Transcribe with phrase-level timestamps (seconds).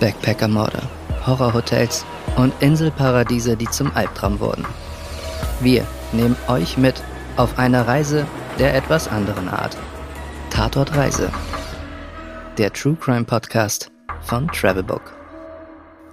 [0.00, 0.82] Backpackermorde,
[1.26, 2.04] Horrorhotels
[2.36, 4.64] und Inselparadiese, die zum Albtraum wurden.
[5.60, 7.02] Wir nehmen euch mit
[7.36, 8.26] auf eine Reise
[8.58, 9.76] der etwas anderen Art.
[10.50, 11.30] Tatort Reise.
[12.58, 13.90] Der True Crime Podcast
[14.22, 15.14] von Travelbook.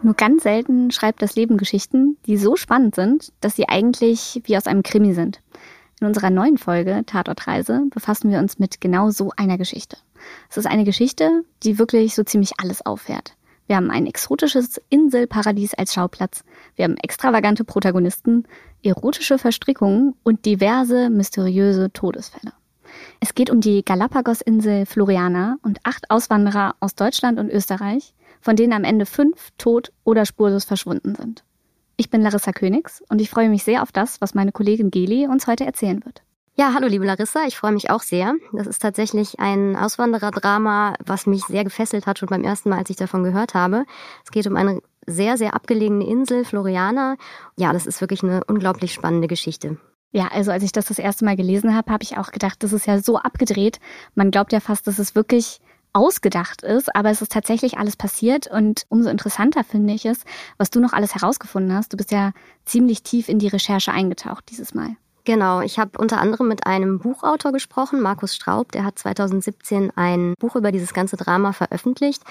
[0.02, 4.58] Nur ganz selten schreibt das Leben Geschichten, die so spannend sind, dass sie eigentlich wie
[4.58, 5.42] aus einem Krimi sind.
[6.02, 9.96] In unserer neuen Folge Tatortreise befassen wir uns mit genau so einer Geschichte.
[10.50, 13.36] Es ist eine Geschichte, die wirklich so ziemlich alles auffährt.
[13.74, 16.44] Wir haben ein exotisches Inselparadies als Schauplatz.
[16.76, 18.44] Wir haben extravagante Protagonisten,
[18.84, 22.54] erotische Verstrickungen und diverse mysteriöse Todesfälle.
[23.20, 28.74] Es geht um die Galapagos-Insel Floriana und acht Auswanderer aus Deutschland und Österreich, von denen
[28.74, 31.44] am Ende fünf tot oder spurlos verschwunden sind.
[31.98, 35.26] Ich bin Larissa Königs und ich freue mich sehr auf das, was meine Kollegin Geli
[35.26, 36.22] uns heute erzählen wird.
[36.56, 38.36] Ja, hallo liebe Larissa, ich freue mich auch sehr.
[38.52, 42.92] Das ist tatsächlich ein Auswandererdrama, was mich sehr gefesselt hat schon beim ersten Mal, als
[42.92, 43.86] ich davon gehört habe.
[44.24, 47.16] Es geht um eine sehr, sehr abgelegene Insel, Floriana.
[47.58, 49.78] Ja, das ist wirklich eine unglaublich spannende Geschichte.
[50.12, 52.72] Ja, also als ich das das erste Mal gelesen habe, habe ich auch gedacht, das
[52.72, 53.80] ist ja so abgedreht.
[54.14, 55.60] Man glaubt ja fast, dass es wirklich
[55.92, 60.24] ausgedacht ist, aber es ist tatsächlich alles passiert und umso interessanter finde ich es,
[60.60, 61.94] was du noch alles herausgefunden hast.
[61.94, 62.32] Du bist ja
[62.64, 64.98] ziemlich tief in die Recherche eingetaucht dieses Mal.
[65.26, 70.34] Genau, ich habe unter anderem mit einem Buchautor gesprochen, Markus Straub, der hat 2017 ein
[70.38, 72.24] Buch über dieses ganze Drama veröffentlicht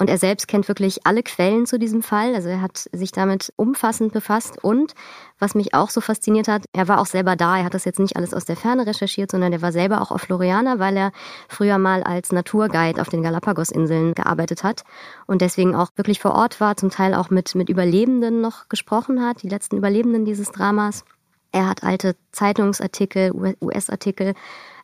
[0.00, 3.52] und er selbst kennt wirklich alle Quellen zu diesem Fall, also er hat sich damit
[3.54, 4.94] umfassend befasst und
[5.38, 8.00] was mich auch so fasziniert hat, er war auch selber da, er hat das jetzt
[8.00, 11.12] nicht alles aus der Ferne recherchiert, sondern er war selber auch auf Floriana, weil er
[11.48, 14.82] früher mal als Naturguide auf den Galapagos-Inseln gearbeitet hat
[15.28, 19.24] und deswegen auch wirklich vor Ort war, zum Teil auch mit, mit Überlebenden noch gesprochen
[19.24, 21.04] hat, die letzten Überlebenden dieses Dramas.
[21.52, 24.34] Er hat alte Zeitungsartikel, US-Artikel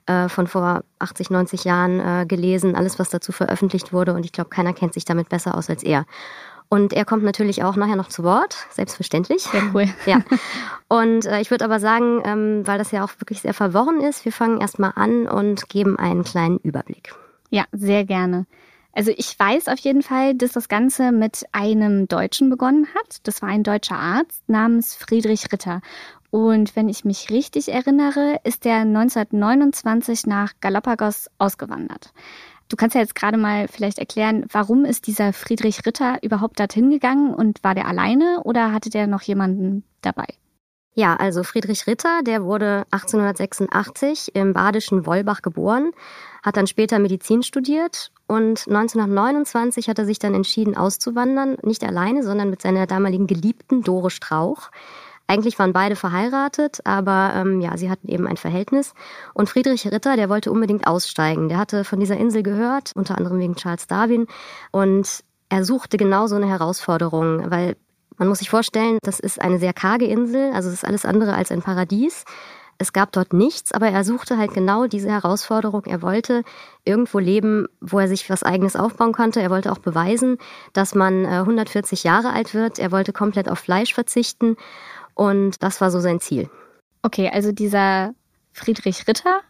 [0.06, 4.14] äh, von vor 80, 90 Jahren äh, gelesen, alles, was dazu veröffentlicht wurde.
[4.14, 6.06] Und ich glaube, keiner kennt sich damit besser aus als er.
[6.70, 9.42] Und er kommt natürlich auch nachher noch zu Wort, selbstverständlich.
[9.42, 9.86] Sehr cool.
[10.06, 10.20] Ja.
[10.88, 14.24] Und äh, ich würde aber sagen, ähm, weil das ja auch wirklich sehr verworren ist,
[14.24, 17.14] wir fangen erstmal an und geben einen kleinen Überblick.
[17.50, 18.46] Ja, sehr gerne.
[18.92, 23.18] Also ich weiß auf jeden Fall, dass das Ganze mit einem Deutschen begonnen hat.
[23.22, 25.82] Das war ein deutscher Arzt namens Friedrich Ritter.
[26.30, 32.12] Und wenn ich mich richtig erinnere, ist er 1929 nach Galapagos ausgewandert.
[32.68, 36.90] Du kannst ja jetzt gerade mal vielleicht erklären, warum ist dieser Friedrich Ritter überhaupt dorthin
[36.90, 40.26] gegangen und war der alleine oder hatte der noch jemanden dabei?
[40.98, 45.92] Ja, also Friedrich Ritter, der wurde 1886 im badischen Wollbach geboren,
[46.42, 52.24] hat dann später Medizin studiert und 1929 hat er sich dann entschieden auszuwandern, nicht alleine,
[52.24, 54.70] sondern mit seiner damaligen Geliebten Dore Strauch.
[55.30, 58.94] Eigentlich waren beide verheiratet, aber ähm, ja, sie hatten eben ein Verhältnis.
[59.34, 61.50] Und Friedrich Ritter, der wollte unbedingt aussteigen.
[61.50, 64.26] Der hatte von dieser Insel gehört, unter anderem wegen Charles Darwin.
[64.72, 67.76] Und er suchte genau so eine Herausforderung, weil
[68.16, 71.34] man muss sich vorstellen, das ist eine sehr karge Insel, also es ist alles andere
[71.34, 72.24] als ein Paradies.
[72.80, 75.84] Es gab dort nichts, aber er suchte halt genau diese Herausforderung.
[75.84, 76.44] Er wollte
[76.84, 79.42] irgendwo leben, wo er sich was eigenes aufbauen konnte.
[79.42, 80.38] Er wollte auch beweisen,
[80.72, 82.78] dass man 140 äh, Jahre alt wird.
[82.78, 84.56] Er wollte komplett auf Fleisch verzichten.
[85.18, 86.48] Und das war so sein Ziel.
[87.02, 88.14] Okay, also dieser
[88.52, 89.40] Friedrich Ritter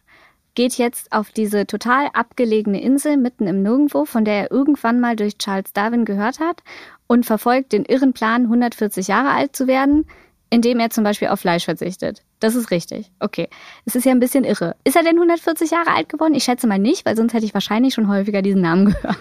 [0.55, 5.15] geht jetzt auf diese total abgelegene Insel mitten im Nirgendwo, von der er irgendwann mal
[5.15, 6.63] durch Charles Darwin gehört hat
[7.05, 10.07] und verfolgt den irren Plan, 140 Jahre alt zu werden,
[10.49, 12.23] indem er zum Beispiel auf Fleisch verzichtet.
[12.39, 13.11] Das ist richtig.
[13.19, 13.49] Okay.
[13.85, 14.75] Es ist ja ein bisschen irre.
[14.85, 16.33] Ist er denn 140 Jahre alt geworden?
[16.35, 19.17] Ich schätze mal nicht, weil sonst hätte ich wahrscheinlich schon häufiger diesen Namen gehört.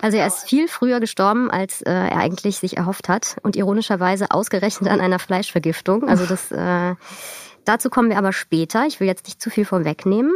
[0.00, 3.36] Also er ist viel früher gestorben, als äh, er eigentlich sich erhofft hat.
[3.42, 6.08] Und ironischerweise ausgerechnet an einer Fleischvergiftung.
[6.08, 6.94] Also das äh,
[7.64, 8.86] dazu kommen wir aber später.
[8.86, 10.32] Ich will jetzt nicht zu viel vorwegnehmen.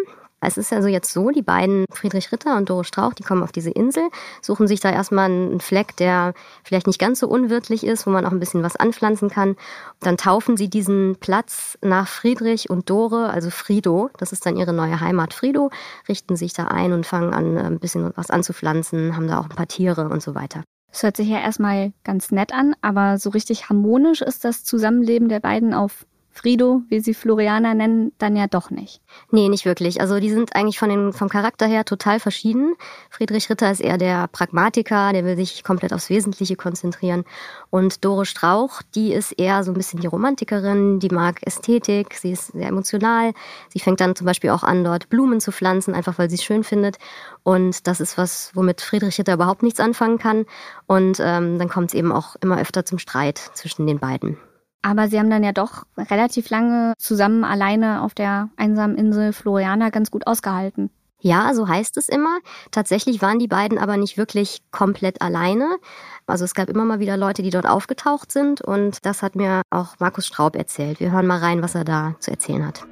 [0.46, 3.52] Es ist also jetzt so, die beiden Friedrich Ritter und Doro Strauch, die kommen auf
[3.52, 4.04] diese Insel,
[4.42, 8.26] suchen sich da erstmal einen Fleck, der vielleicht nicht ganz so unwirtlich ist, wo man
[8.26, 9.56] auch ein bisschen was anpflanzen kann.
[10.00, 14.72] Dann taufen sie diesen Platz nach Friedrich und Dore, also Frido, das ist dann ihre
[14.72, 15.70] neue Heimat Frido,
[16.08, 19.56] richten sich da ein und fangen an, ein bisschen was anzupflanzen, haben da auch ein
[19.56, 20.62] paar Tiere und so weiter.
[20.94, 25.28] Das hört sich ja erstmal ganz nett an, aber so richtig harmonisch ist das Zusammenleben
[25.28, 29.00] der beiden auf Frido, wie sie Florianer nennen, dann ja doch nicht.
[29.30, 30.00] Nee, nicht wirklich.
[30.00, 32.74] Also die sind eigentlich von den, vom Charakter her total verschieden.
[33.08, 37.24] Friedrich Ritter ist eher der Pragmatiker, der will sich komplett aufs Wesentliche konzentrieren.
[37.70, 42.32] Und Dore Strauch, die ist eher so ein bisschen die Romantikerin, die mag Ästhetik, sie
[42.32, 43.32] ist sehr emotional.
[43.68, 46.42] Sie fängt dann zum Beispiel auch an, dort Blumen zu pflanzen, einfach weil sie es
[46.42, 46.98] schön findet.
[47.44, 50.46] Und das ist was, womit Friedrich Ritter überhaupt nichts anfangen kann.
[50.86, 54.36] Und ähm, dann kommt es eben auch immer öfter zum Streit zwischen den beiden.
[54.84, 59.88] Aber sie haben dann ja doch relativ lange zusammen alleine auf der einsamen Insel Floriana
[59.88, 60.90] ganz gut ausgehalten.
[61.20, 62.40] Ja, so heißt es immer.
[62.70, 65.78] Tatsächlich waren die beiden aber nicht wirklich komplett alleine.
[66.26, 69.62] Also es gab immer mal wieder Leute, die dort aufgetaucht sind und das hat mir
[69.70, 71.00] auch Markus Straub erzählt.
[71.00, 72.84] Wir hören mal rein, was er da zu erzählen hat.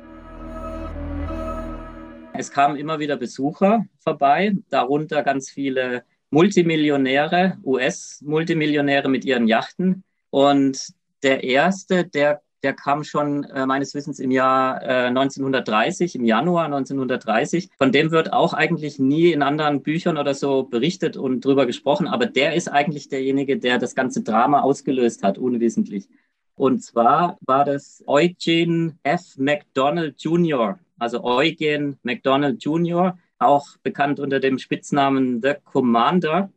[2.32, 10.04] Es kamen immer wieder Besucher vorbei, darunter ganz viele Multimillionäre, US-Multimillionäre mit ihren Yachten.
[10.30, 16.24] Und der erste, der der kam schon äh, meines Wissens im Jahr äh, 1930, im
[16.24, 17.70] Januar 1930.
[17.76, 22.06] Von dem wird auch eigentlich nie in anderen Büchern oder so berichtet und drüber gesprochen,
[22.06, 26.08] aber der ist eigentlich derjenige, der das ganze Drama ausgelöst hat, unwissentlich.
[26.54, 29.36] Und zwar war das Eugene F.
[29.38, 36.52] McDonald Jr., also Eugen McDonald Jr., auch bekannt unter dem Spitznamen The Commander.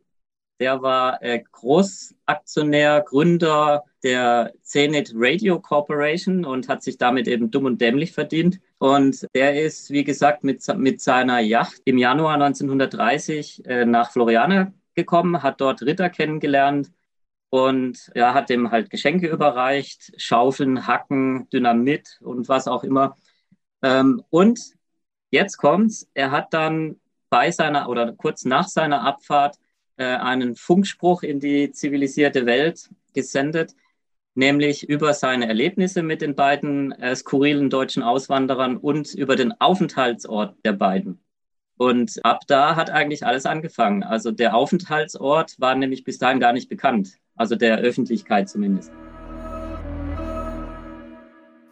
[0.60, 7.64] Der war äh, Großaktionär, Gründer der Zenit Radio Corporation und hat sich damit eben dumm
[7.64, 8.60] und dämlich verdient.
[8.78, 14.72] Und der ist, wie gesagt, mit, mit seiner Yacht im Januar 1930 äh, nach Floriana
[14.94, 16.92] gekommen, hat dort Ritter kennengelernt
[17.50, 23.16] und ja, hat dem halt Geschenke überreicht, Schaufeln, Hacken, Dynamit und was auch immer.
[23.82, 24.60] Ähm, und
[25.30, 29.56] jetzt kommt's, er hat dann bei seiner oder kurz nach seiner Abfahrt
[29.96, 33.74] äh, einen Funkspruch in die zivilisierte Welt gesendet,
[34.36, 40.56] nämlich über seine Erlebnisse mit den beiden äh, skurrilen deutschen Auswanderern und über den Aufenthaltsort
[40.64, 41.20] der beiden.
[41.78, 44.02] Und ab da hat eigentlich alles angefangen.
[44.02, 48.92] Also der Aufenthaltsort war nämlich bis dahin gar nicht bekannt, also der Öffentlichkeit zumindest.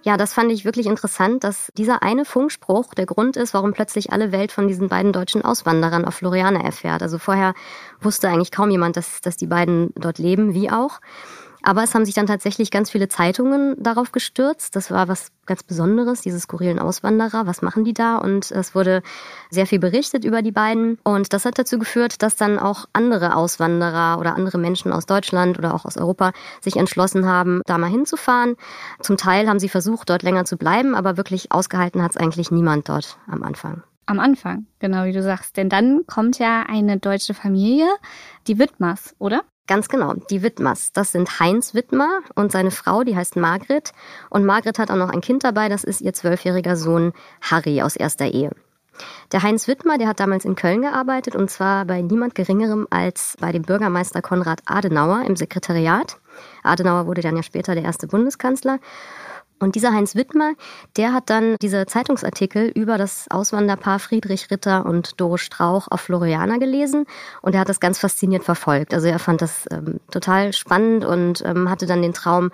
[0.02, 4.12] Ja, das fand ich wirklich interessant, dass dieser eine Funkspruch der Grund ist, warum plötzlich
[4.12, 7.02] alle Welt von diesen beiden deutschen Auswanderern auf Floriana erfährt.
[7.02, 7.54] Also vorher
[8.02, 11.00] wusste eigentlich kaum jemand, dass, dass die beiden dort leben, wie auch.
[11.66, 14.76] Aber es haben sich dann tatsächlich ganz viele Zeitungen darauf gestürzt.
[14.76, 17.46] Das war was ganz Besonderes, diese skurrilen Auswanderer.
[17.46, 18.18] Was machen die da?
[18.18, 19.02] Und es wurde
[19.48, 20.98] sehr viel berichtet über die beiden.
[21.04, 25.58] Und das hat dazu geführt, dass dann auch andere Auswanderer oder andere Menschen aus Deutschland
[25.58, 28.56] oder auch aus Europa sich entschlossen haben, da mal hinzufahren.
[29.00, 32.50] Zum Teil haben sie versucht, dort länger zu bleiben, aber wirklich ausgehalten hat es eigentlich
[32.50, 33.82] niemand dort am Anfang.
[34.04, 35.56] Am Anfang, genau wie du sagst.
[35.56, 37.86] Denn dann kommt ja eine deutsche Familie,
[38.46, 39.44] die Wittmers, oder?
[39.66, 40.92] Ganz genau, die Wittmers.
[40.92, 43.92] Das sind Heinz Wittmer und seine Frau, die heißt Margret.
[44.28, 47.96] Und Margret hat auch noch ein Kind dabei, das ist ihr zwölfjähriger Sohn Harry aus
[47.96, 48.50] erster Ehe.
[49.32, 53.36] Der Heinz Wittmer, der hat damals in Köln gearbeitet und zwar bei niemand Geringerem als
[53.40, 56.18] bei dem Bürgermeister Konrad Adenauer im Sekretariat.
[56.62, 58.78] Adenauer wurde dann ja später der erste Bundeskanzler.
[59.64, 60.52] Und dieser Heinz Wittmer,
[60.98, 66.58] der hat dann diese Zeitungsartikel über das Auswanderpaar Friedrich Ritter und Doris Strauch auf Floriana
[66.58, 67.06] gelesen
[67.40, 68.92] und er hat das ganz fasziniert verfolgt.
[68.92, 72.50] Also er fand das ähm, total spannend und ähm, hatte dann den Traum,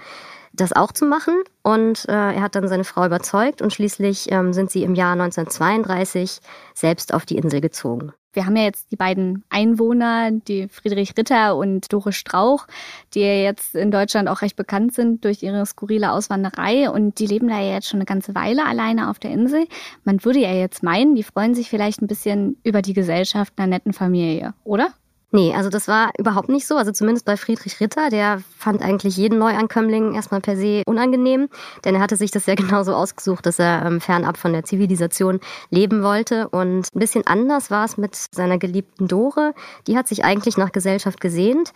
[0.52, 1.34] das auch zu machen.
[1.62, 5.12] Und äh, er hat dann seine Frau überzeugt und schließlich ähm, sind sie im Jahr
[5.12, 6.40] 1932
[6.74, 8.12] selbst auf die Insel gezogen.
[8.32, 12.66] Wir haben ja jetzt die beiden Einwohner, die Friedrich Ritter und Doris Strauch,
[13.12, 17.26] die ja jetzt in Deutschland auch recht bekannt sind durch ihre skurrile Auswanderei und die
[17.26, 19.66] leben da ja jetzt schon eine ganze Weile alleine auf der Insel.
[20.04, 23.66] Man würde ja jetzt meinen, die freuen sich vielleicht ein bisschen über die Gesellschaft einer
[23.66, 24.94] netten Familie, oder?
[25.32, 26.76] Nee, also das war überhaupt nicht so.
[26.76, 31.48] Also zumindest bei Friedrich Ritter, der fand eigentlich jeden Neuankömmling erstmal per se unangenehm,
[31.84, 35.40] denn er hatte sich das ja genauso ausgesucht, dass er ähm, fernab von der Zivilisation
[35.70, 36.48] leben wollte.
[36.48, 39.54] Und ein bisschen anders war es mit seiner geliebten Dore.
[39.86, 41.72] Die hat sich eigentlich nach Gesellschaft gesehnt.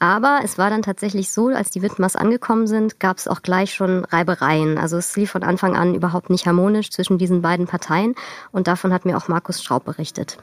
[0.00, 3.74] Aber es war dann tatsächlich so, als die Widmers angekommen sind, gab es auch gleich
[3.74, 4.78] schon Reibereien.
[4.78, 8.14] Also es lief von Anfang an überhaupt nicht harmonisch zwischen diesen beiden Parteien.
[8.52, 10.38] Und davon hat mir auch Markus Straub berichtet.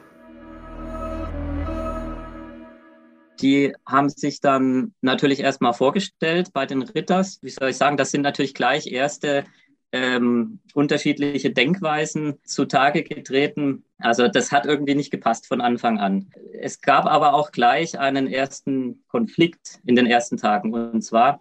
[3.45, 7.37] Die haben sich dann natürlich erstmal vorgestellt bei den Ritters.
[7.43, 9.45] Wie soll ich sagen, das sind natürlich gleich erste
[9.91, 13.85] ähm, unterschiedliche Denkweisen zutage getreten.
[13.99, 16.31] Also das hat irgendwie nicht gepasst von Anfang an.
[16.59, 20.73] Es gab aber auch gleich einen ersten Konflikt in den ersten Tagen.
[20.73, 21.39] Und zwar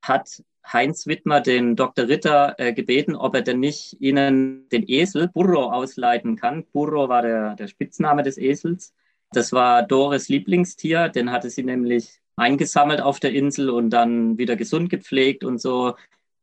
[0.00, 2.08] hat Heinz Wittmer den Dr.
[2.08, 6.64] Ritter äh, gebeten, ob er denn nicht ihnen den Esel Burro ausleiten kann.
[6.72, 8.94] Burro war der, der Spitzname des Esels.
[9.32, 14.56] Das war Doris Lieblingstier, den hatte sie nämlich eingesammelt auf der Insel und dann wieder
[14.56, 15.94] gesund gepflegt und so.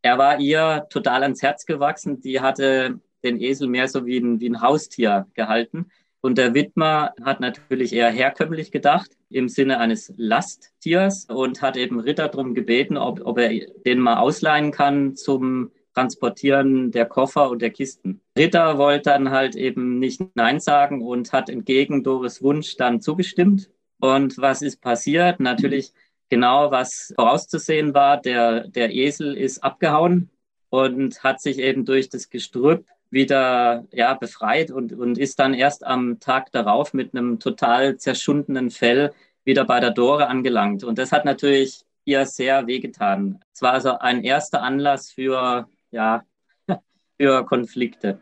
[0.01, 2.21] Er war ihr total ans Herz gewachsen.
[2.21, 5.89] Die hatte den Esel mehr so wie ein, wie ein Haustier gehalten.
[6.21, 11.99] Und der Widmer hat natürlich eher herkömmlich gedacht, im Sinne eines Lasttiers und hat eben
[11.99, 13.51] Ritter darum gebeten, ob, ob er
[13.85, 18.21] den mal ausleihen kann zum Transportieren der Koffer und der Kisten.
[18.37, 23.69] Ritter wollte dann halt eben nicht Nein sagen und hat entgegen Doris Wunsch dann zugestimmt.
[23.99, 25.39] Und was ist passiert?
[25.39, 25.93] Natürlich
[26.29, 28.19] genau, was vorauszusehen war.
[28.19, 30.29] Der, der Esel ist abgehauen
[30.69, 35.85] und hat sich eben durch das Gestrüpp wieder ja, befreit und, und ist dann erst
[35.85, 39.13] am Tag darauf mit einem total zerschundenen Fell
[39.45, 40.83] wieder bei der Dore angelangt.
[40.83, 43.39] Und das hat natürlich ihr sehr wehgetan.
[43.53, 46.23] Es war also ein erster Anlass für, ja,
[47.17, 48.19] für Konflikte.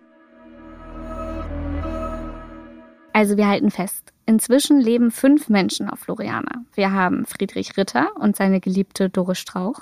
[3.14, 4.12] Also wir halten fest.
[4.26, 6.64] Inzwischen leben fünf Menschen auf Floriana.
[6.74, 9.82] Wir haben Friedrich Ritter und seine geliebte Doris Strauch.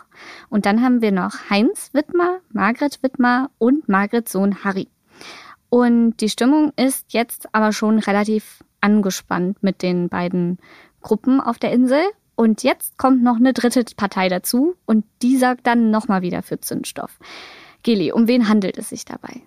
[0.50, 4.88] Und dann haben wir noch Heinz Wittmer, Margret Wittmer und Margrets Sohn Harry.
[5.70, 10.58] Und die Stimmung ist jetzt aber schon relativ angespannt mit den beiden
[11.02, 12.02] Gruppen auf der Insel.
[12.36, 16.60] Und jetzt kommt noch eine dritte Partei dazu und die sagt dann nochmal wieder für
[16.60, 17.20] Zündstoff.
[17.84, 19.42] Geli, um wen handelt es sich dabei?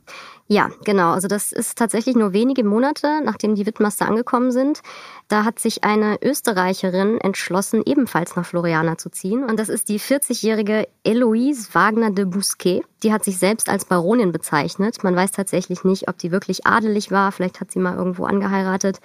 [0.47, 1.13] Ja, genau.
[1.13, 4.83] Also das ist tatsächlich nur wenige Monate, nachdem die Wittmaster angekommen sind.
[5.29, 9.45] Da hat sich eine Österreicherin entschlossen, ebenfalls nach Floriana zu ziehen.
[9.45, 12.83] Und das ist die 40-jährige Eloise Wagner de Bousquet.
[13.03, 15.03] Die hat sich selbst als Baronin bezeichnet.
[15.03, 17.33] Man weiß tatsächlich nicht, ob die wirklich adelig war.
[17.33, 19.01] Vielleicht hat sie mal irgendwo angeheiratet.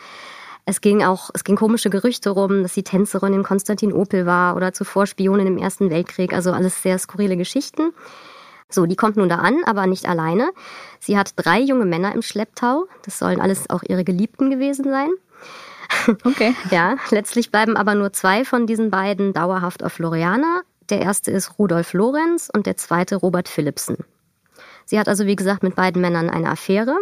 [0.66, 4.74] Es ging auch, es ging komische Gerüchte rum, dass sie Tänzerin in Konstantinopel war oder
[4.74, 6.34] zuvor Spionin im Ersten Weltkrieg.
[6.34, 7.94] Also alles sehr skurrile Geschichten.
[8.70, 10.52] So, die kommt nun da an, aber nicht alleine.
[11.00, 12.88] Sie hat drei junge Männer im Schlepptau.
[13.04, 15.10] Das sollen alles auch ihre Geliebten gewesen sein.
[16.24, 16.54] Okay.
[16.70, 20.62] ja, letztlich bleiben aber nur zwei von diesen beiden dauerhaft auf Floriana.
[20.90, 23.98] Der erste ist Rudolf Lorenz und der zweite Robert Philipsen.
[24.86, 26.96] Sie hat also, wie gesagt, mit beiden Männern eine Affäre.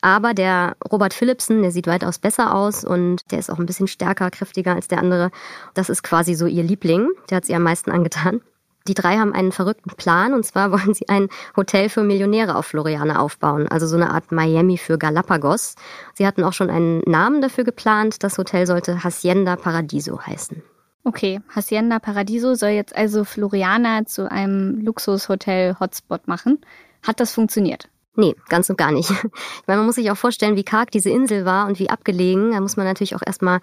[0.00, 3.88] Aber der Robert Philipsen, der sieht weitaus besser aus und der ist auch ein bisschen
[3.88, 5.30] stärker, kräftiger als der andere.
[5.74, 7.08] Das ist quasi so ihr Liebling.
[7.30, 8.40] Der hat sie am meisten angetan.
[8.88, 12.66] Die drei haben einen verrückten Plan und zwar wollen sie ein Hotel für Millionäre auf
[12.66, 15.74] Floriana aufbauen, also so eine Art Miami für Galapagos.
[16.14, 18.22] Sie hatten auch schon einen Namen dafür geplant.
[18.22, 20.62] Das Hotel sollte Hacienda Paradiso heißen.
[21.04, 26.60] Okay, Hacienda Paradiso soll jetzt also Floriana zu einem Luxushotel-Hotspot machen.
[27.06, 27.88] Hat das funktioniert?
[28.14, 29.10] Nee, ganz und gar nicht.
[29.60, 32.52] Ich meine, man muss sich auch vorstellen, wie karg diese Insel war und wie abgelegen.
[32.52, 33.60] Da muss man natürlich auch erstmal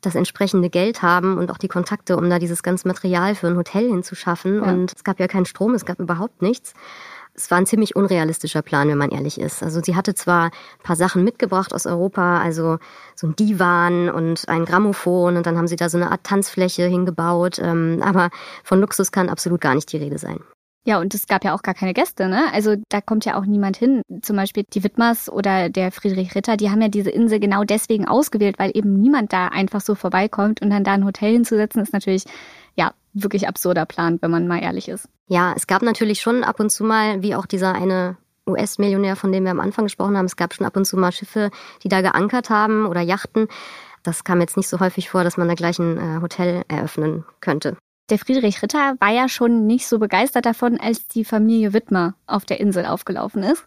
[0.00, 3.56] das entsprechende Geld haben und auch die Kontakte, um da dieses ganze Material für ein
[3.56, 4.56] Hotel hinzuschaffen.
[4.56, 4.62] Ja.
[4.62, 6.74] Und es gab ja keinen Strom, es gab überhaupt nichts.
[7.36, 9.62] Es war ein ziemlich unrealistischer Plan, wenn man ehrlich ist.
[9.62, 12.78] Also sie hatte zwar ein paar Sachen mitgebracht aus Europa, also
[13.16, 16.86] so ein Divan und ein Grammophon und dann haben sie da so eine Art Tanzfläche
[16.86, 18.30] hingebaut, ähm, aber
[18.62, 20.38] von Luxus kann absolut gar nicht die Rede sein.
[20.86, 22.52] Ja, und es gab ja auch gar keine Gäste, ne?
[22.52, 24.02] Also da kommt ja auch niemand hin.
[24.20, 28.06] Zum Beispiel die Wittmers oder der Friedrich Ritter, die haben ja diese Insel genau deswegen
[28.06, 31.94] ausgewählt, weil eben niemand da einfach so vorbeikommt und dann da ein Hotel hinzusetzen, ist
[31.94, 32.24] natürlich,
[32.76, 35.08] ja, wirklich absurder Plan, wenn man mal ehrlich ist.
[35.26, 39.32] Ja, es gab natürlich schon ab und zu mal, wie auch dieser eine US-Millionär, von
[39.32, 41.50] dem wir am Anfang gesprochen haben, es gab schon ab und zu mal Schiffe,
[41.82, 43.48] die da geankert haben oder Yachten.
[44.02, 47.24] Das kam jetzt nicht so häufig vor, dass man da gleich ein äh, Hotel eröffnen
[47.40, 47.78] könnte.
[48.10, 52.44] Der Friedrich Ritter war ja schon nicht so begeistert davon, als die Familie Wittmer auf
[52.44, 53.64] der Insel aufgelaufen ist.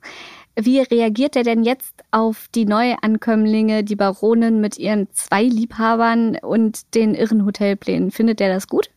[0.55, 6.93] Wie reagiert er denn jetzt auf die Neuankömmlinge, die Baronin mit ihren zwei Liebhabern und
[6.93, 8.11] den irren Hotelplänen?
[8.11, 8.91] Findet er das gut?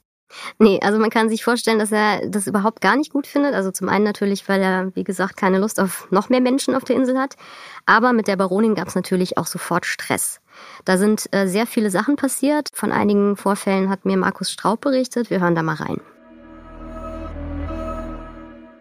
[0.58, 3.54] Nee, also man kann sich vorstellen, dass er das überhaupt gar nicht gut findet.
[3.54, 6.84] Also zum einen natürlich, weil er, wie gesagt, keine Lust auf noch mehr Menschen auf
[6.84, 7.36] der Insel hat.
[7.86, 10.40] Aber mit der Baronin gab es natürlich auch sofort Stress.
[10.84, 12.68] Da sind äh, sehr viele Sachen passiert.
[12.72, 15.30] Von einigen Vorfällen hat mir Markus Straub berichtet.
[15.30, 16.00] Wir hören da mal rein.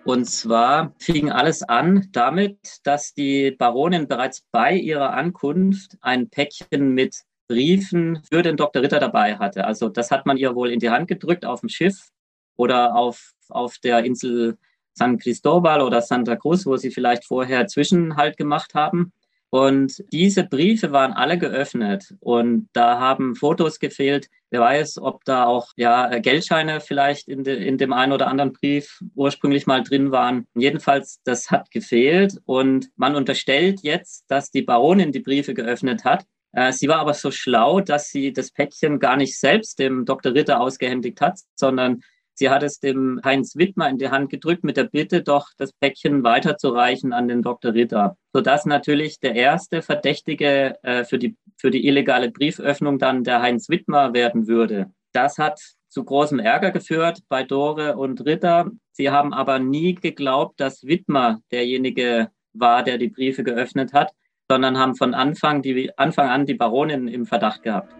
[0.05, 6.93] Und zwar fing alles an damit, dass die Baronin bereits bei ihrer Ankunft ein Päckchen
[6.95, 7.17] mit
[7.47, 8.81] Briefen für den Dr.
[8.81, 9.65] Ritter dabei hatte.
[9.65, 12.09] Also das hat man ihr wohl in die Hand gedrückt auf dem Schiff
[12.55, 14.57] oder auf, auf der Insel
[14.93, 19.13] San Cristobal oder Santa Cruz, wo sie vielleicht vorher Zwischenhalt gemacht haben.
[19.51, 24.29] Und diese Briefe waren alle geöffnet und da haben Fotos gefehlt.
[24.51, 28.53] Wer weiß, ob da auch ja, Geldscheine vielleicht in, de, in dem einen oder anderen
[28.53, 30.47] Brief ursprünglich mal drin waren.
[30.55, 36.25] Jedenfalls, das hat gefehlt und man unterstellt jetzt, dass die Baronin die Briefe geöffnet hat.
[36.51, 40.33] Äh, sie war aber so schlau, dass sie das Päckchen gar nicht selbst dem Dr.
[40.33, 42.01] Ritter ausgehändigt hat, sondern
[42.39, 45.73] Sie hat es dem Heinz Wittmer in die Hand gedrückt mit der Bitte, doch das
[45.73, 47.73] Päckchen weiterzureichen an den Dr.
[47.73, 53.41] Ritter, sodass natürlich der erste Verdächtige äh, für, die, für die illegale Brieföffnung dann der
[53.41, 54.85] Heinz Wittmer werden würde.
[55.11, 58.71] Das hat zu großem Ärger geführt bei Dore und Ritter.
[58.93, 64.13] Sie haben aber nie geglaubt, dass Wittmer derjenige war, der die Briefe geöffnet hat,
[64.49, 67.93] sondern haben von Anfang, die, Anfang an die Baronin im Verdacht gehabt.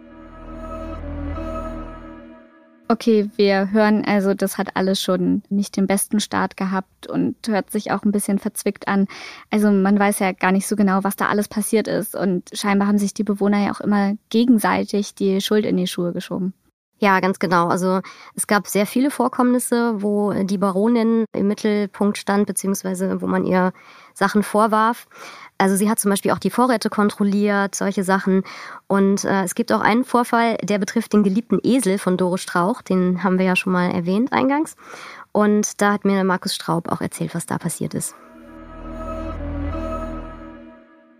[2.90, 7.70] Okay, wir hören also, das hat alles schon nicht den besten Start gehabt und hört
[7.70, 9.06] sich auch ein bisschen verzwickt an.
[9.48, 12.88] Also man weiß ja gar nicht so genau, was da alles passiert ist und scheinbar
[12.88, 16.52] haben sich die Bewohner ja auch immer gegenseitig die Schuld in die Schuhe geschoben.
[17.02, 17.68] Ja, ganz genau.
[17.68, 18.02] Also
[18.34, 23.72] es gab sehr viele Vorkommnisse, wo die Baronin im Mittelpunkt stand, beziehungsweise wo man ihr
[24.12, 25.06] Sachen vorwarf.
[25.56, 28.42] Also sie hat zum Beispiel auch die Vorräte kontrolliert, solche Sachen.
[28.86, 32.82] Und äh, es gibt auch einen Vorfall, der betrifft den geliebten Esel von Dore Strauch.
[32.82, 34.76] Den haben wir ja schon mal erwähnt eingangs.
[35.32, 38.14] Und da hat mir Markus Straub auch erzählt, was da passiert ist.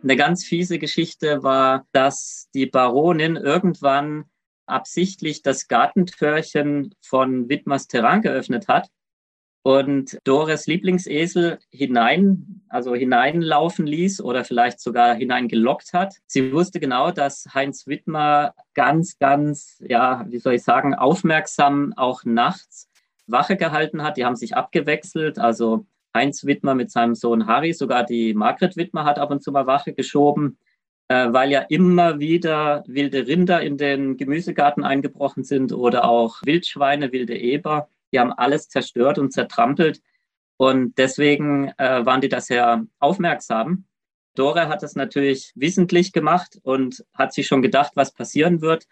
[0.02, 4.26] Eine ganz fiese Geschichte war, dass die Baronin irgendwann
[4.70, 8.88] absichtlich das Gartentürchen von Widmers Terrain geöffnet hat
[9.62, 16.16] und Dores Lieblingsesel hinein, also hineinlaufen ließ oder vielleicht sogar hineingelockt hat.
[16.26, 22.24] Sie wusste genau, dass Heinz Wittmer ganz, ganz, ja, wie soll ich sagen, aufmerksam auch
[22.24, 22.88] nachts
[23.26, 24.16] Wache gehalten hat.
[24.16, 25.38] Die haben sich abgewechselt.
[25.38, 29.52] Also Heinz Wittmer mit seinem Sohn Harry, sogar die Margret Wittmer hat ab und zu
[29.52, 30.58] mal Wache geschoben
[31.14, 37.36] weil ja immer wieder wilde Rinder in den Gemüsegarten eingebrochen sind oder auch Wildschweine, wilde
[37.36, 37.88] Eber.
[38.12, 40.00] Die haben alles zerstört und zertrampelt.
[40.56, 43.86] Und deswegen äh, waren die da sehr aufmerksam.
[44.36, 48.86] Dore hat das natürlich wissentlich gemacht und hat sich schon gedacht, was passieren wird.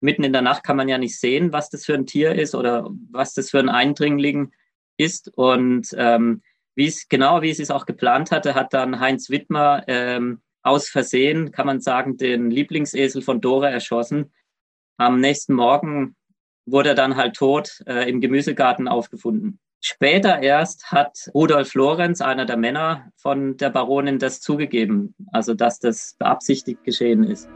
[0.00, 2.54] Mitten in der Nacht kann man ja nicht sehen, was das für ein Tier ist
[2.54, 4.52] oder was das für ein Eindringling
[4.98, 5.30] ist.
[5.36, 6.42] Und ähm,
[6.74, 10.88] wie es genau, wie sie es auch geplant hatte, hat dann Heinz Wittmer ähm, aus
[10.88, 14.32] Versehen, kann man sagen, den Lieblingsesel von Dore erschossen.
[14.96, 16.16] Am nächsten Morgen
[16.66, 19.58] wurde er dann halt tot äh, im Gemüsegarten aufgefunden.
[19.80, 25.80] Später erst hat Rudolf Lorenz, einer der Männer von der Baronin, das zugegeben, also dass
[25.80, 27.48] das beabsichtigt geschehen ist.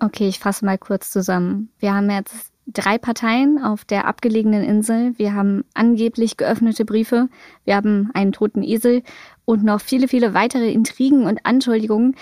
[0.00, 1.72] Okay, ich fasse mal kurz zusammen.
[1.78, 5.18] Wir haben jetzt drei Parteien auf der abgelegenen Insel.
[5.18, 7.28] Wir haben angeblich geöffnete Briefe.
[7.64, 9.02] Wir haben einen toten Esel
[9.44, 12.16] und noch viele, viele weitere Intrigen und Anschuldigungen.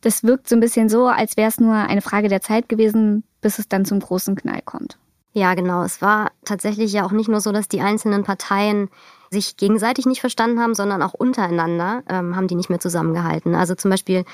[0.00, 3.24] Das wirkt so ein bisschen so, als wäre es nur eine Frage der Zeit gewesen,
[3.40, 4.98] bis es dann zum großen Knall kommt.
[5.32, 5.82] Ja, genau.
[5.82, 8.90] Es war tatsächlich ja auch nicht nur so, dass die einzelnen Parteien
[9.30, 13.54] sich gegenseitig nicht verstanden haben, sondern auch untereinander ähm, haben die nicht mehr zusammengehalten.
[13.54, 14.24] Also zum Beispiel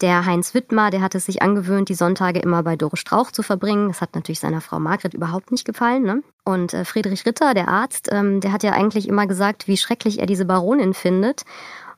[0.00, 3.42] der Heinz Wittmer, der hat es sich angewöhnt, die Sonntage immer bei Dore Strauch zu
[3.42, 3.88] verbringen.
[3.88, 6.02] Das hat natürlich seiner Frau Margret überhaupt nicht gefallen.
[6.02, 6.22] Ne?
[6.44, 10.18] Und äh, Friedrich Ritter, der Arzt, ähm, der hat ja eigentlich immer gesagt, wie schrecklich
[10.18, 11.44] er diese Baronin findet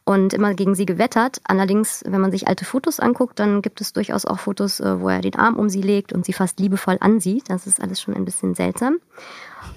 [0.05, 1.41] und immer gegen sie gewettert.
[1.45, 5.09] Allerdings, wenn man sich alte Fotos anguckt, dann gibt es durchaus auch Fotos, äh, wo
[5.09, 7.51] er den Arm um sie legt und sie fast liebevoll ansieht.
[7.51, 9.01] Das ist alles schon ein bisschen seltsam.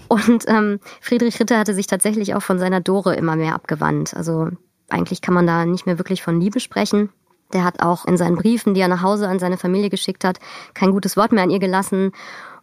[0.07, 4.13] Und ähm, Friedrich Ritter hatte sich tatsächlich auch von seiner Dore immer mehr abgewandt.
[4.15, 4.49] Also
[4.89, 7.09] eigentlich kann man da nicht mehr wirklich von Liebe sprechen.
[7.53, 10.39] Der hat auch in seinen Briefen, die er nach Hause an seine Familie geschickt hat,
[10.73, 12.11] kein gutes Wort mehr an ihr gelassen.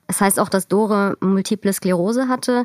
[0.07, 2.65] Es heißt auch, dass Dore multiple Sklerose hatte.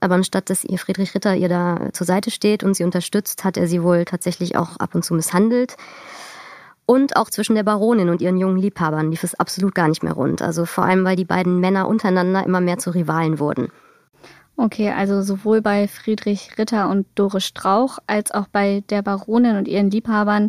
[0.00, 3.56] Aber anstatt dass ihr Friedrich Ritter ihr da zur Seite steht und sie unterstützt, hat
[3.56, 5.76] er sie wohl tatsächlich auch ab und zu misshandelt.
[6.86, 10.14] Und auch zwischen der Baronin und ihren jungen Liebhabern lief es absolut gar nicht mehr
[10.14, 10.42] rund.
[10.42, 13.68] Also vor allem, weil die beiden Männer untereinander immer mehr zu Rivalen wurden.
[14.56, 19.68] Okay, also sowohl bei Friedrich Ritter und Doris Strauch als auch bei der Baronin und
[19.68, 20.48] ihren Liebhabern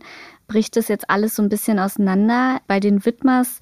[0.51, 2.59] bricht es jetzt alles so ein bisschen auseinander.
[2.67, 3.61] Bei den Widmers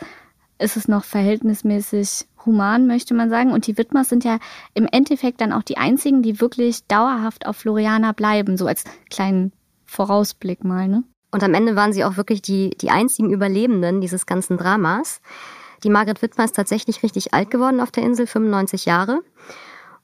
[0.57, 3.51] ist es noch verhältnismäßig human, möchte man sagen.
[3.51, 4.39] Und die Widmers sind ja
[4.73, 9.51] im Endeffekt dann auch die einzigen, die wirklich dauerhaft auf Floriana bleiben, so als kleinen
[9.85, 11.03] Vorausblick mal, ne?
[11.31, 15.21] Und am Ende waren sie auch wirklich die, die einzigen Überlebenden dieses ganzen Dramas.
[15.83, 19.21] Die Margret Wittmer ist tatsächlich richtig alt geworden auf der Insel, 95 Jahre.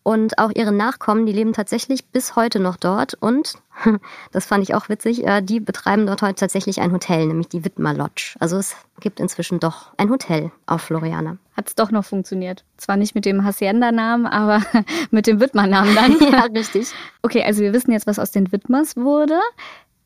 [0.07, 3.15] Und auch ihre Nachkommen, die leben tatsächlich bis heute noch dort.
[3.15, 3.55] Und,
[4.31, 7.65] das fand ich auch witzig, äh, die betreiben dort heute tatsächlich ein Hotel, nämlich die
[7.65, 8.35] Wittmer Lodge.
[8.39, 11.37] Also es gibt inzwischen doch ein Hotel auf Floriana.
[11.57, 12.63] Hat es doch noch funktioniert.
[12.77, 14.61] Zwar nicht mit dem Hacienda-Namen, aber
[15.09, 16.19] mit dem Wittmer-Namen dann.
[16.31, 16.91] ja, richtig.
[17.23, 19.39] Okay, also wir wissen jetzt, was aus den Wittmers wurde.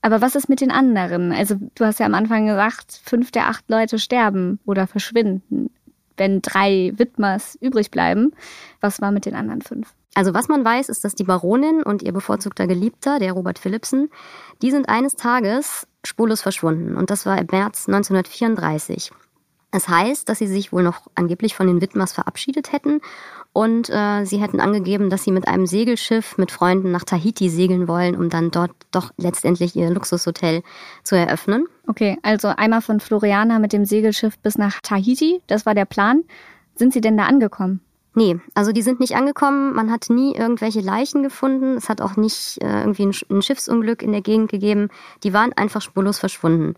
[0.01, 1.33] Aber was ist mit den anderen?
[1.33, 5.71] Also du hast ja am Anfang gesagt, fünf der acht Leute sterben oder verschwinden
[6.19, 8.33] wenn drei Widmers übrig bleiben.
[8.81, 9.93] Was war mit den anderen fünf?
[10.15, 14.09] Also was man weiß, ist, dass die Baronin und ihr bevorzugter Geliebter, der Robert Philipsen,
[14.61, 16.95] die sind eines Tages spurlos verschwunden.
[16.97, 19.11] Und das war im März 1934.
[19.71, 23.01] Es heißt, dass sie sich wohl noch angeblich von den Widmers verabschiedet hätten
[23.53, 27.87] und äh, sie hätten angegeben, dass sie mit einem Segelschiff mit Freunden nach Tahiti segeln
[27.87, 30.61] wollen, um dann dort doch letztendlich ihr Luxushotel
[31.03, 31.65] zu eröffnen.
[31.87, 36.23] Okay, also einmal von Floriana mit dem Segelschiff bis nach Tahiti, das war der Plan.
[36.75, 37.81] Sind sie denn da angekommen?
[38.15, 39.73] Nee, also die sind nicht angekommen.
[39.73, 41.77] Man hat nie irgendwelche Leichen gefunden.
[41.77, 44.89] Es hat auch nicht äh, irgendwie ein, ein Schiffsunglück in der Gegend gegeben.
[45.23, 46.75] Die waren einfach spurlos verschwunden.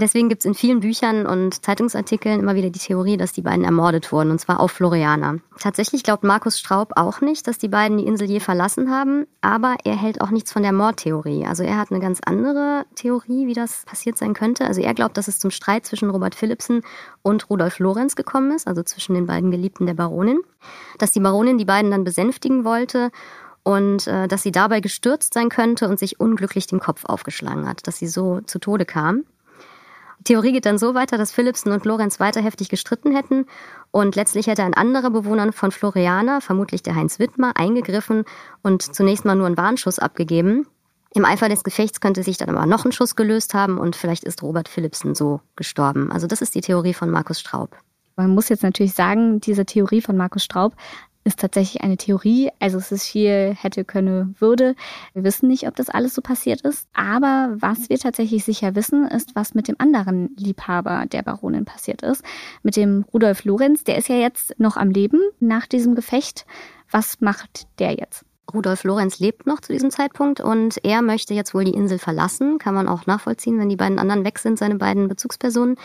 [0.00, 3.64] Deswegen gibt es in vielen Büchern und Zeitungsartikeln immer wieder die Theorie, dass die beiden
[3.64, 5.36] ermordet wurden, und zwar auf Floriana.
[5.58, 9.76] Tatsächlich glaubt Markus Straub auch nicht, dass die beiden die Insel je verlassen haben, aber
[9.84, 11.46] er hält auch nichts von der Mordtheorie.
[11.46, 14.64] Also er hat eine ganz andere Theorie, wie das passiert sein könnte.
[14.64, 16.82] Also er glaubt, dass es zum Streit zwischen Robert Philipsen
[17.22, 20.40] und Rudolf Lorenz gekommen ist, also zwischen den beiden Geliebten der Baronin.
[20.98, 23.10] Dass die Baronin die beiden dann besänftigen wollte
[23.62, 27.86] und äh, dass sie dabei gestürzt sein könnte und sich unglücklich den Kopf aufgeschlagen hat,
[27.86, 29.24] dass sie so zu Tode kam.
[30.20, 33.46] Die Theorie geht dann so weiter, dass Philipsen und Lorenz weiter heftig gestritten hätten
[33.90, 38.24] und letztlich hätte ein anderer Bewohner von Floriana, vermutlich der Heinz Wittmer, eingegriffen
[38.62, 40.66] und zunächst mal nur einen Warnschuss abgegeben.
[41.14, 44.24] Im Eifer des Gefechts könnte sich dann aber noch ein Schuss gelöst haben und vielleicht
[44.24, 46.12] ist Robert Philipsen so gestorben.
[46.12, 47.74] Also das ist die Theorie von Markus Straub.
[48.16, 50.74] Man muss jetzt natürlich sagen, diese Theorie von Markus Straub
[51.30, 52.50] ist tatsächlich eine Theorie.
[52.58, 54.74] Also es ist viel hätte, könne, würde.
[55.14, 56.88] Wir wissen nicht, ob das alles so passiert ist.
[56.92, 62.02] Aber was wir tatsächlich sicher wissen, ist, was mit dem anderen Liebhaber der Baronin passiert
[62.02, 62.24] ist.
[62.62, 63.84] Mit dem Rudolf Lorenz.
[63.84, 66.46] Der ist ja jetzt noch am Leben nach diesem Gefecht.
[66.90, 68.24] Was macht der jetzt?
[68.52, 72.58] Rudolf Lorenz lebt noch zu diesem Zeitpunkt und er möchte jetzt wohl die Insel verlassen.
[72.58, 75.76] Kann man auch nachvollziehen, wenn die beiden anderen weg sind, seine beiden Bezugspersonen.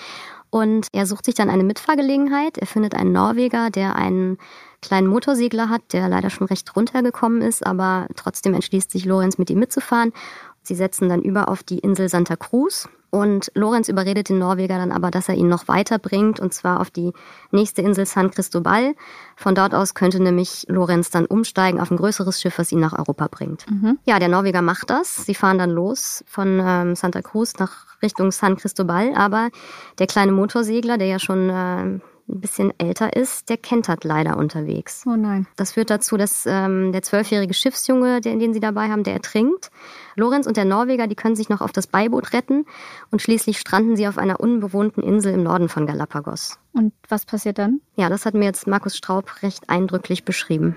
[0.50, 2.58] Und er sucht sich dann eine Mitfahrgelegenheit.
[2.58, 4.38] Er findet einen Norweger, der einen
[4.86, 9.50] kleinen Motorsegler hat, der leider schon recht runtergekommen ist, aber trotzdem entschließt sich Lorenz mit
[9.50, 10.14] ihm mitzufahren.
[10.62, 14.92] Sie setzen dann über auf die Insel Santa Cruz und Lorenz überredet den Norweger dann
[14.92, 17.14] aber, dass er ihn noch weiter bringt und zwar auf die
[17.52, 18.94] nächste Insel San Cristobal.
[19.38, 22.92] Von dort aus könnte nämlich Lorenz dann umsteigen auf ein größeres Schiff, was ihn nach
[22.92, 23.72] Europa bringt.
[23.72, 24.00] Mhm.
[24.06, 25.26] Ja, der Norweger macht das.
[25.26, 29.50] Sie fahren dann los von ähm, Santa Cruz nach Richtung San Cristobal, aber
[29.98, 35.04] der kleine Motorsegler, der ja schon äh, ein bisschen älter ist, der kentert leider unterwegs.
[35.06, 35.48] Oh nein.
[35.58, 39.70] Das führt dazu, dass ähm, der zwölfjährige Schiffsjunge, den, den sie dabei haben, der ertrinkt.
[40.16, 42.66] Lorenz und der Norweger, die können sich noch auf das Beiboot retten
[43.12, 46.58] und schließlich stranden sie auf einer unbewohnten Insel im Norden von Galapagos.
[46.74, 47.82] Und was passiert dann?
[47.96, 50.76] Ja, das hat mir jetzt Markus Straub recht eindrücklich beschrieben.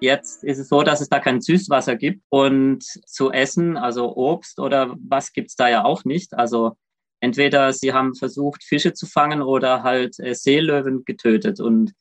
[0.00, 4.60] Jetzt ist es so, dass es da kein Süßwasser gibt und zu essen, also Obst
[4.60, 6.34] oder was gibt's da ja auch nicht.
[6.34, 6.76] Also
[7.24, 11.58] entweder sie haben versucht, Fische zu fangen oder halt äh, Seelöwen getötet.
[11.58, 11.92] Und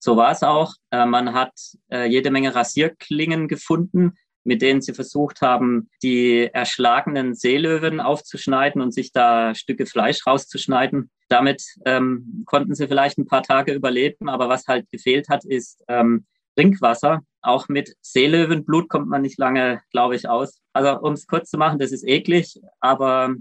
[0.00, 0.74] so war es auch.
[0.90, 1.52] Äh, man hat
[1.92, 8.92] äh, jede Menge Rasierklingen gefunden, mit denen sie versucht haben, die erschlagenen Seelöwen aufzuschneiden und
[8.92, 11.10] sich da Stücke Fleisch rauszuschneiden.
[11.28, 15.84] Damit ähm, konnten sie vielleicht ein paar Tage überleben, aber was halt gefehlt hat, ist
[15.86, 17.20] ähm, Trinkwasser.
[17.42, 20.58] Auch mit Seelöwenblut kommt man nicht lange, glaube ich, aus.
[20.72, 23.36] Also um es kurz zu machen, das ist eklig, aber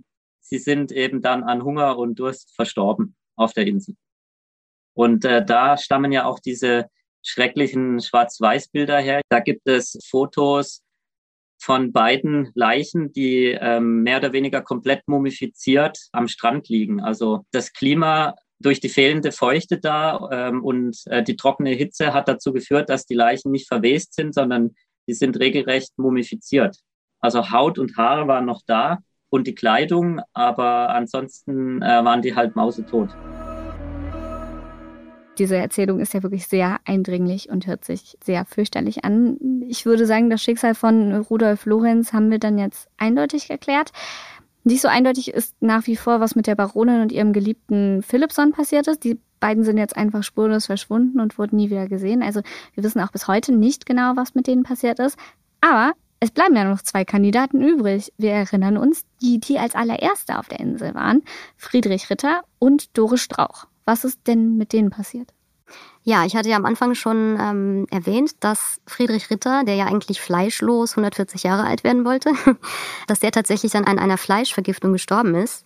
[0.50, 3.96] sie sind eben dann an Hunger und Durst verstorben auf der Insel.
[4.94, 6.88] Und äh, da stammen ja auch diese
[7.24, 9.22] schrecklichen Schwarz-Weiß-Bilder her.
[9.30, 10.82] Da gibt es Fotos
[11.60, 17.02] von beiden Leichen, die ähm, mehr oder weniger komplett mumifiziert am Strand liegen.
[17.02, 22.28] Also das Klima durch die fehlende Feuchte da ähm, und äh, die trockene Hitze hat
[22.28, 24.76] dazu geführt, dass die Leichen nicht verwest sind, sondern
[25.08, 26.78] die sind regelrecht mumifiziert.
[27.20, 32.36] Also Haut und Haare waren noch da, und die Kleidung, aber ansonsten äh, waren die
[32.36, 33.10] halt mausetot.
[35.38, 39.38] Diese Erzählung ist ja wirklich sehr eindringlich und hört sich sehr fürchterlich an.
[39.68, 43.92] Ich würde sagen, das Schicksal von Rudolf Lorenz haben wir dann jetzt eindeutig erklärt.
[44.64, 48.52] Nicht so eindeutig ist nach wie vor, was mit der Baronin und ihrem geliebten Philipson
[48.52, 49.04] passiert ist.
[49.04, 52.24] Die beiden sind jetzt einfach spurlos verschwunden und wurden nie wieder gesehen.
[52.24, 52.42] Also
[52.74, 55.18] wir wissen auch bis heute nicht genau, was mit denen passiert ist.
[55.62, 58.12] Aber es bleiben ja noch zwei Kandidaten übrig.
[58.18, 61.24] Wir erinnern uns, die, die als allererste auf der Insel waren,
[61.58, 63.66] Friedrich Ritter und Doris Strauch.
[63.86, 65.34] Was ist denn mit denen passiert?
[66.04, 70.22] Ja, ich hatte ja am Anfang schon ähm, erwähnt, dass Friedrich Ritter, der ja eigentlich
[70.22, 72.32] fleischlos 140 Jahre alt werden wollte,
[73.08, 75.66] dass der tatsächlich dann an einer Fleischvergiftung gestorben ist.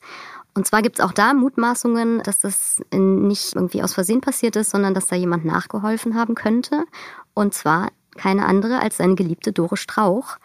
[0.54, 4.72] Und zwar gibt es auch da Mutmaßungen, dass das nicht irgendwie aus Versehen passiert ist,
[4.72, 6.86] sondern dass da jemand nachgeholfen haben könnte.
[7.34, 10.38] Und zwar keine andere als seine geliebte Dore Strauch.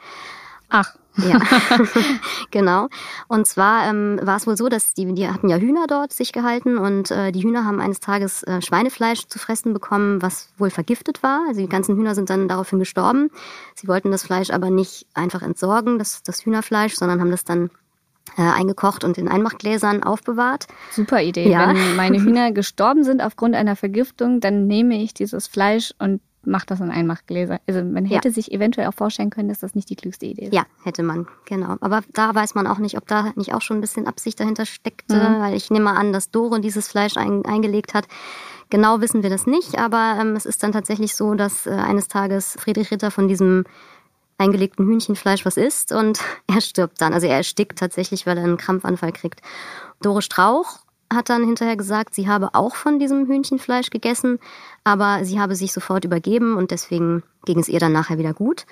[0.68, 0.94] Ach.
[1.16, 1.40] Ja,
[2.50, 2.88] genau.
[3.28, 6.32] Und zwar ähm, war es wohl so, dass die, die hatten ja Hühner dort sich
[6.32, 10.70] gehalten und äh, die Hühner haben eines Tages äh, Schweinefleisch zu fressen bekommen, was wohl
[10.70, 11.44] vergiftet war.
[11.48, 13.30] Also die ganzen Hühner sind dann daraufhin gestorben.
[13.74, 17.70] Sie wollten das Fleisch aber nicht einfach entsorgen, das, das Hühnerfleisch, sondern haben das dann
[18.36, 20.66] äh, eingekocht und in Einmachgläsern aufbewahrt.
[20.90, 21.48] Super Idee.
[21.50, 21.68] Ja.
[21.68, 26.70] Wenn meine Hühner gestorben sind aufgrund einer Vergiftung, dann nehme ich dieses Fleisch und macht
[26.70, 27.60] das in Einmachgläser.
[27.66, 28.34] Also man hätte ja.
[28.34, 30.54] sich eventuell auch vorstellen können, dass das nicht die klügste Idee ist.
[30.54, 31.76] Ja, hätte man, genau.
[31.80, 34.66] Aber da weiß man auch nicht, ob da nicht auch schon ein bisschen Absicht dahinter
[34.66, 35.40] steckte, mhm.
[35.40, 38.06] weil ich nehme an, dass Dore dieses Fleisch ein, eingelegt hat.
[38.70, 42.08] Genau wissen wir das nicht, aber ähm, es ist dann tatsächlich so, dass äh, eines
[42.08, 43.64] Tages Friedrich Ritter von diesem
[44.38, 47.12] eingelegten Hühnchenfleisch was isst und er stirbt dann.
[47.12, 49.40] Also er erstickt tatsächlich, weil er einen Krampfanfall kriegt.
[50.02, 50.80] Dore Strauch
[51.12, 54.38] hat dann hinterher gesagt, sie habe auch von diesem Hühnchenfleisch gegessen,
[54.84, 58.66] aber sie habe sich sofort übergeben und deswegen ging es ihr dann nachher wieder gut.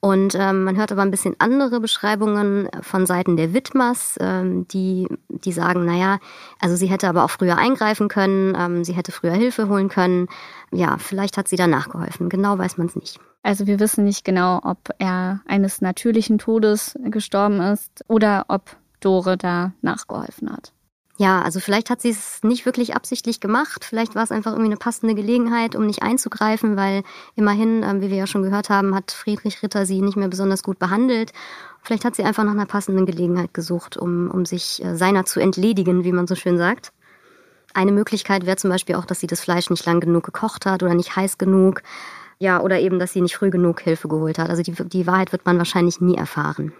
[0.00, 5.08] Und ähm, man hört aber ein bisschen andere Beschreibungen von Seiten der Widmers, ähm, die,
[5.28, 6.20] die sagen, naja,
[6.60, 10.28] also sie hätte aber auch früher eingreifen können, ähm, sie hätte früher Hilfe holen können.
[10.70, 12.28] Ja, vielleicht hat sie da nachgeholfen.
[12.28, 13.18] Genau weiß man es nicht.
[13.42, 19.36] Also wir wissen nicht genau, ob er eines natürlichen Todes gestorben ist oder ob Dore
[19.36, 20.72] da nachgeholfen hat.
[21.20, 23.84] Ja, also vielleicht hat sie es nicht wirklich absichtlich gemacht.
[23.84, 27.02] Vielleicht war es einfach irgendwie eine passende Gelegenheit, um nicht einzugreifen, weil
[27.34, 30.62] immerhin, ähm, wie wir ja schon gehört haben, hat Friedrich Ritter sie nicht mehr besonders
[30.62, 31.32] gut behandelt.
[31.82, 35.40] Vielleicht hat sie einfach nach einer passenden Gelegenheit gesucht, um, um sich äh, seiner zu
[35.40, 36.92] entledigen, wie man so schön sagt.
[37.74, 40.84] Eine Möglichkeit wäre zum Beispiel auch, dass sie das Fleisch nicht lang genug gekocht hat
[40.84, 41.82] oder nicht heiß genug.
[42.38, 44.50] Ja, oder eben, dass sie nicht früh genug Hilfe geholt hat.
[44.50, 46.72] Also die, die Wahrheit wird man wahrscheinlich nie erfahren.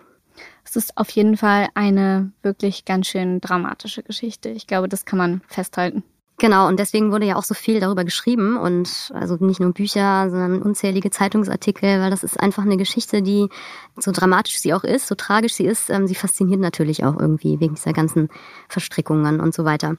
[0.64, 4.51] Es ist auf jeden Fall eine wirklich ganz schön dramatische Geschichte.
[4.51, 6.03] Ich glaube, das kann man festhalten.
[6.40, 10.31] Genau, und deswegen wurde ja auch so viel darüber geschrieben und also nicht nur Bücher,
[10.31, 13.48] sondern unzählige Zeitungsartikel, weil das ist einfach eine Geschichte, die
[13.96, 17.59] so dramatisch sie auch ist, so tragisch sie ist, ähm, sie fasziniert natürlich auch irgendwie
[17.59, 18.29] wegen dieser ganzen
[18.68, 19.96] Verstrickungen und so weiter.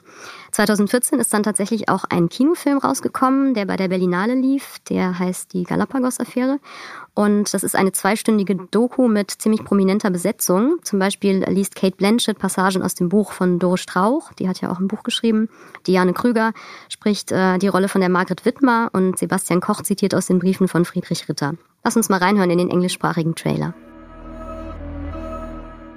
[0.52, 5.54] 2014 ist dann tatsächlich auch ein Kinofilm rausgekommen, der bei der Berlinale lief, der heißt
[5.54, 6.60] die Galapagos-Affäre
[7.14, 10.78] und das ist eine zweistündige Doku mit ziemlich prominenter Besetzung.
[10.84, 14.72] Zum Beispiel liest Kate Blanchett Passagen aus dem Buch von Doris Strauch, die hat ja
[14.72, 15.50] auch ein Buch geschrieben.
[15.86, 16.54] Diane Krüger
[16.88, 20.68] spricht äh, die Rolle von der Margret Wittmer und Sebastian Koch zitiert aus den Briefen
[20.68, 21.56] von Friedrich Ritter.
[21.84, 23.74] Lass uns mal reinhören in den englischsprachigen Trailer.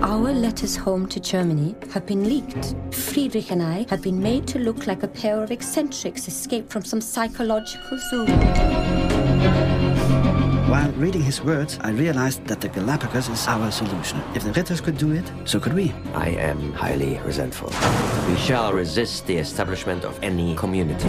[0.03, 2.75] Our letters home to Germany have been leaked.
[2.93, 6.85] Friedrich and I have been made to look like a pair of eccentrics escaped from
[6.85, 8.27] some psychological zoo.
[10.67, 14.21] While reading his words, I realized that the Galapagos is our solution.
[14.35, 15.93] If the Ritters could do it, so could we.
[16.15, 17.69] I am highly resentful.
[18.29, 21.09] We shall resist the establishment of any community.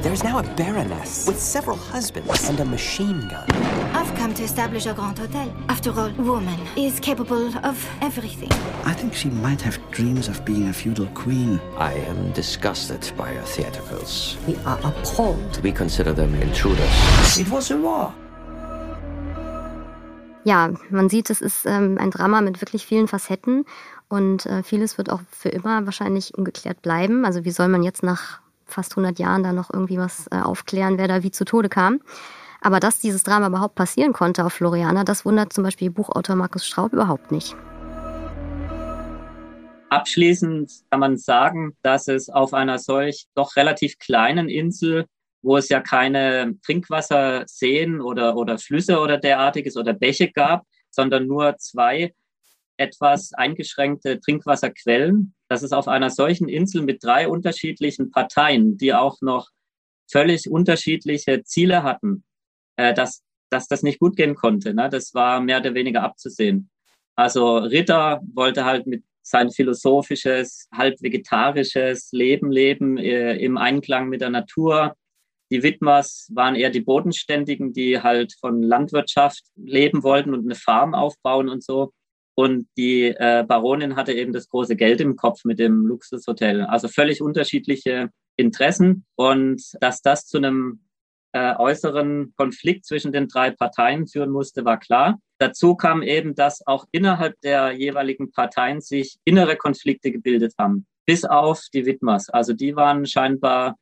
[0.00, 3.50] There is now a baroness with several husbands and a machine gun.
[3.96, 5.52] I've come to establish a Grand Hotel.
[5.68, 8.52] After all, woman is capable of everything.
[8.84, 11.58] I think she might have dreams of being a feudal queen.
[11.76, 14.36] I am disgusted by your theatricals.
[14.46, 15.60] We are appalled.
[15.64, 17.36] We consider them intruders.
[17.36, 18.14] It was a war.
[20.44, 23.64] Ja, man sieht, es ist ähm, ein Drama mit wirklich vielen Facetten
[24.08, 27.24] und äh, vieles wird auch für immer wahrscheinlich ungeklärt bleiben.
[27.24, 28.40] Also wie soll man jetzt nach
[28.72, 32.00] fast 100 Jahren da noch irgendwie was äh, aufklären, wer da wie zu Tode kam?
[32.60, 36.66] Aber dass dieses Drama überhaupt passieren konnte auf Floriana, das wundert zum Beispiel Buchautor Markus
[36.66, 37.54] Straub überhaupt nicht.
[39.90, 45.06] Abschließend kann man sagen, dass es auf einer solch doch relativ kleinen Insel
[45.42, 51.56] wo es ja keine Trinkwasserseen oder, oder Flüsse oder derartiges oder Bäche gab, sondern nur
[51.58, 52.14] zwei
[52.78, 55.34] etwas eingeschränkte Trinkwasserquellen.
[55.48, 59.48] Das ist auf einer solchen Insel mit drei unterschiedlichen Parteien, die auch noch
[60.10, 62.24] völlig unterschiedliche Ziele hatten,
[62.76, 64.72] äh, dass, dass das nicht gut gehen konnte.
[64.74, 64.88] Ne?
[64.88, 66.70] Das war mehr oder weniger abzusehen.
[67.14, 74.22] Also Ritter wollte halt mit sein philosophisches, halb vegetarisches Leben leben, äh, im Einklang mit
[74.22, 74.94] der Natur,
[75.50, 80.94] die Widmers waren eher die Bodenständigen, die halt von Landwirtschaft leben wollten und eine Farm
[80.94, 81.92] aufbauen und so.
[82.38, 86.62] Und die äh, Baronin hatte eben das große Geld im Kopf mit dem Luxushotel.
[86.62, 89.04] Also völlig unterschiedliche Interessen.
[89.16, 90.84] Und dass das zu einem
[91.32, 95.18] äh, äußeren Konflikt zwischen den drei Parteien führen musste, war klar.
[95.38, 100.86] Dazu kam eben, dass auch innerhalb der jeweiligen Parteien sich innere Konflikte gebildet haben.
[101.06, 102.30] Bis auf die Widmers.
[102.30, 103.74] Also die waren scheinbar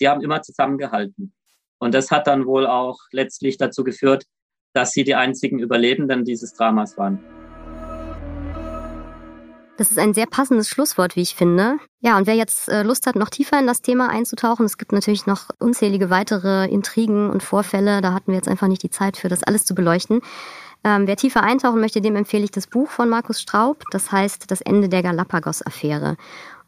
[0.00, 1.32] die haben immer zusammengehalten.
[1.78, 4.24] Und das hat dann wohl auch letztlich dazu geführt,
[4.72, 7.43] dass sie die einzigen Überlebenden dieses Dramas waren.
[9.76, 11.78] Das ist ein sehr passendes Schlusswort, wie ich finde.
[12.00, 14.92] Ja, und wer jetzt äh, Lust hat, noch tiefer in das Thema einzutauchen, es gibt
[14.92, 18.00] natürlich noch unzählige weitere Intrigen und Vorfälle.
[18.00, 20.20] Da hatten wir jetzt einfach nicht die Zeit für, das alles zu beleuchten.
[20.84, 23.82] Ähm, wer tiefer eintauchen möchte, dem empfehle ich das Buch von Markus Straub.
[23.90, 26.16] Das heißt Das Ende der Galapagos-Affäre.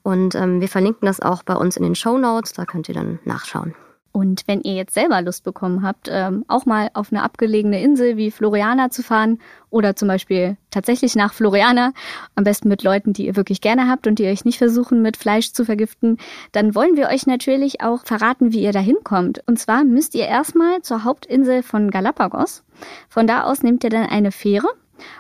[0.03, 2.95] Und ähm, wir verlinken das auch bei uns in den Show Notes, da könnt ihr
[2.95, 3.75] dann nachschauen.
[4.17, 8.17] Und wenn ihr jetzt selber Lust bekommen habt, ähm, auch mal auf eine abgelegene Insel
[8.17, 11.93] wie Floriana zu fahren oder zum Beispiel tatsächlich nach Floriana,
[12.35, 15.19] am besten mit Leuten, die ihr wirklich gerne habt und die euch nicht versuchen, mit
[15.19, 16.17] Fleisch zu vergiften,
[16.53, 19.43] dann wollen wir euch natürlich auch verraten, wie ihr da hinkommt.
[19.45, 22.65] Und zwar müsst ihr erstmal zur Hauptinsel von Galapagos.
[23.11, 24.69] Von da aus nehmt ihr dann eine Fähre.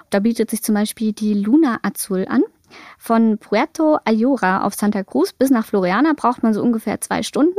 [0.09, 2.45] Da bietet sich zum Beispiel die Luna Azul an.
[2.99, 7.59] Von Puerto Ayora auf Santa Cruz bis nach Floriana braucht man so ungefähr zwei Stunden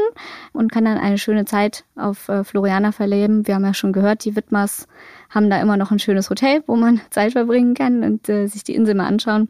[0.53, 3.47] und kann dann eine schöne Zeit auf äh, Floriana verleben.
[3.47, 4.87] Wir haben ja schon gehört, die Widmers
[5.29, 8.63] haben da immer noch ein schönes Hotel, wo man Zeit verbringen kann und äh, sich
[8.63, 9.49] die Insel mal anschauen.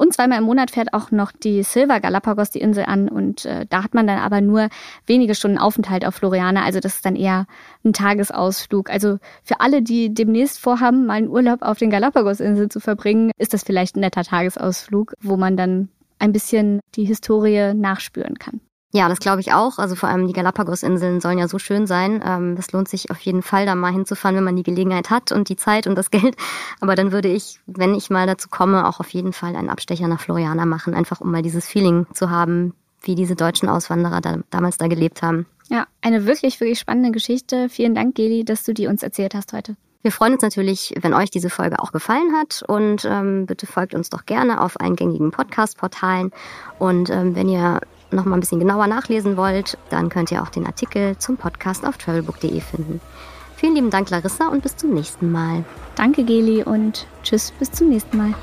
[0.00, 3.66] Und zweimal im Monat fährt auch noch die Silver Galapagos die Insel an und äh,
[3.68, 4.70] da hat man dann aber nur
[5.04, 6.64] wenige Stunden Aufenthalt auf Floriana.
[6.64, 7.46] Also das ist dann eher
[7.84, 8.88] ein Tagesausflug.
[8.88, 13.52] Also für alle, die demnächst vorhaben, mal einen Urlaub auf den Galapagos-Inseln zu verbringen, ist
[13.52, 18.62] das vielleicht ein netter Tagesausflug, wo man dann ein bisschen die Historie nachspüren kann.
[18.92, 19.78] Ja, das glaube ich auch.
[19.78, 22.22] Also vor allem die Galapagos-Inseln sollen ja so schön sein.
[22.26, 25.30] Ähm, das lohnt sich auf jeden Fall, da mal hinzufahren, wenn man die Gelegenheit hat
[25.30, 26.36] und die Zeit und das Geld.
[26.80, 30.08] Aber dann würde ich, wenn ich mal dazu komme, auch auf jeden Fall einen Abstecher
[30.08, 34.38] nach Floriana machen, einfach um mal dieses Feeling zu haben, wie diese deutschen Auswanderer da,
[34.50, 35.46] damals da gelebt haben.
[35.68, 37.68] Ja, eine wirklich, wirklich spannende Geschichte.
[37.68, 39.76] Vielen Dank, Geli, dass du die uns erzählt hast heute.
[40.02, 43.94] Wir freuen uns natürlich, wenn euch diese Folge auch gefallen hat und ähm, bitte folgt
[43.94, 46.32] uns doch gerne auf eingängigen Podcast-Portalen
[46.78, 47.80] und ähm, wenn ihr
[48.12, 51.86] noch mal ein bisschen genauer nachlesen wollt, dann könnt ihr auch den Artikel zum Podcast
[51.86, 53.00] auf travelbook.de finden.
[53.56, 55.64] Vielen lieben Dank, Larissa, und bis zum nächsten Mal.
[55.94, 58.34] Danke, Geli, und tschüss, bis zum nächsten Mal.